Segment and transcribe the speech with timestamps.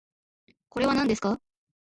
[0.69, 1.39] これはなんですか？